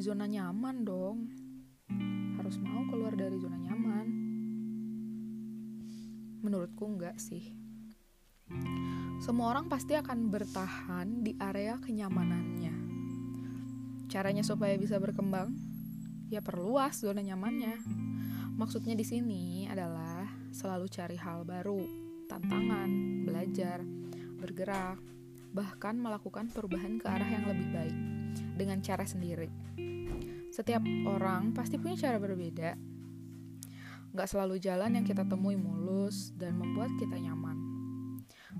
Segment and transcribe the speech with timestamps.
[0.00, 1.28] zona nyaman dong.
[2.40, 4.06] Harus mau keluar dari zona nyaman.
[6.40, 7.52] Menurutku enggak sih.
[9.20, 12.74] Semua orang pasti akan bertahan di area kenyamanannya.
[14.08, 15.52] Caranya supaya bisa berkembang,
[16.32, 17.76] ya perluas zona nyamannya.
[18.56, 21.84] Maksudnya di sini adalah selalu cari hal baru,
[22.24, 22.88] tantangan,
[23.28, 23.84] belajar,
[24.40, 24.96] bergerak,
[25.52, 28.21] bahkan melakukan perubahan ke arah yang lebih baik
[28.56, 29.48] dengan cara sendiri.
[30.52, 32.76] Setiap orang pasti punya cara berbeda.
[34.12, 37.56] Gak selalu jalan yang kita temui mulus dan membuat kita nyaman.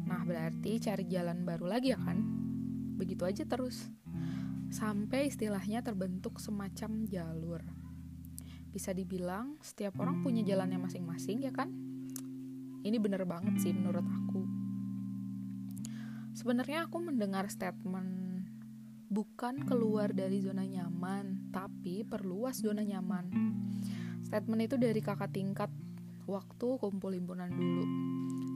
[0.09, 2.17] Nah, berarti cari jalan baru lagi ya kan?
[2.97, 3.93] Begitu aja terus.
[4.73, 7.61] Sampai istilahnya terbentuk semacam jalur.
[8.73, 11.69] Bisa dibilang setiap orang punya jalannya masing-masing ya kan?
[12.81, 14.43] Ini bener banget sih menurut aku.
[16.33, 18.22] Sebenarnya aku mendengar statement
[19.13, 23.29] bukan keluar dari zona nyaman, tapi perluas zona nyaman.
[24.25, 25.69] Statement itu dari kakak tingkat
[26.25, 27.85] waktu kumpul himpunan dulu.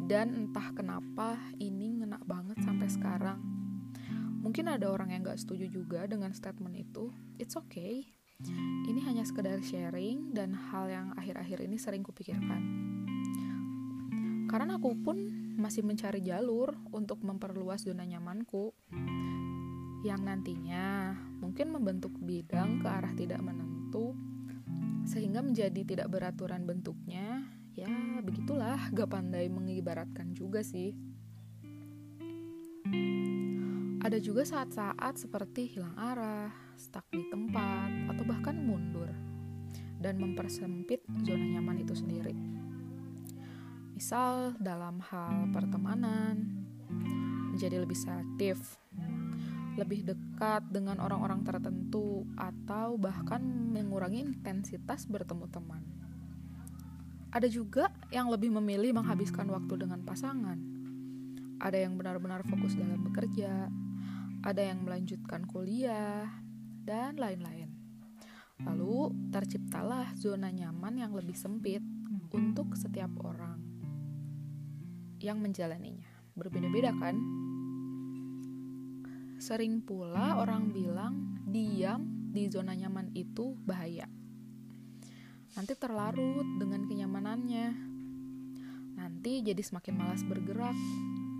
[0.09, 3.45] Dan entah kenapa ini ngena banget sampai sekarang.
[4.41, 7.13] Mungkin ada orang yang gak setuju juga dengan statement itu.
[7.37, 8.09] It's okay.
[8.87, 12.63] Ini hanya sekedar sharing dan hal yang akhir-akhir ini sering kupikirkan.
[14.47, 15.19] Karena aku pun
[15.59, 18.71] masih mencari jalur untuk memperluas zona nyamanku
[20.05, 24.13] yang nantinya mungkin membentuk bidang ke arah tidak menentu
[25.07, 30.97] sehingga menjadi tidak beraturan bentuknya ya begitulah gak pandai mengibaratkan juga sih
[34.07, 39.11] ada juga saat-saat seperti hilang arah, stuck di tempat, atau bahkan mundur
[39.99, 42.31] dan mempersempit zona nyaman itu sendiri.
[43.99, 46.39] Misal dalam hal pertemanan,
[47.51, 48.79] menjadi lebih selektif
[49.77, 55.83] lebih dekat dengan orang-orang tertentu atau bahkan mengurangi intensitas bertemu teman.
[57.31, 60.57] Ada juga yang lebih memilih menghabiskan waktu dengan pasangan.
[61.61, 63.69] Ada yang benar-benar fokus dalam bekerja,
[64.41, 66.25] ada yang melanjutkan kuliah,
[66.87, 67.69] dan lain-lain.
[68.65, 71.85] Lalu terciptalah zona nyaman yang lebih sempit
[72.33, 73.61] untuk setiap orang
[75.21, 76.09] yang menjalaninya.
[76.37, 77.17] Berbeda-beda kan?
[79.47, 82.03] Sering pula orang bilang diam
[82.35, 84.11] di zona nyaman itu bahaya.
[85.55, 87.67] Nanti terlarut dengan kenyamanannya.
[88.99, 90.75] Nanti jadi semakin malas bergerak.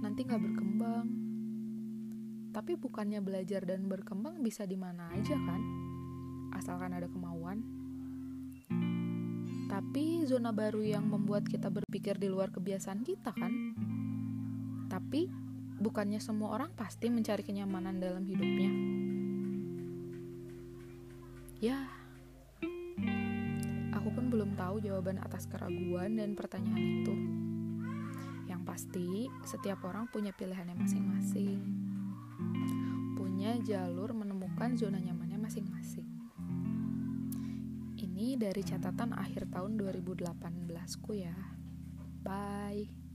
[0.07, 1.07] Nanti nggak berkembang.
[2.55, 5.59] Tapi bukannya belajar dan berkembang bisa di mana aja kan?
[6.55, 7.59] Asalkan ada kemauan.
[9.67, 13.51] Tapi zona baru yang membuat kita berpikir di luar kebiasaan kita kan?
[14.87, 15.46] Tapi
[15.77, 18.71] bukannya semua orang pasti mencari kenyamanan dalam hidupnya.
[21.57, 21.89] Ya,
[23.97, 27.15] aku pun belum tahu jawaban atas keraguan dan pertanyaan itu.
[28.45, 29.09] Yang pasti,
[29.49, 31.61] setiap orang punya pilihannya masing-masing.
[33.17, 36.09] Punya jalur menemukan zona nyamannya masing-masing.
[37.97, 41.37] Ini dari catatan akhir tahun 2018ku ya.
[42.25, 43.06] Bye.